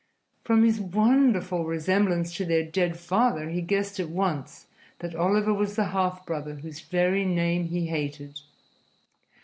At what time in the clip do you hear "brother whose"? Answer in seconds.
6.25-6.79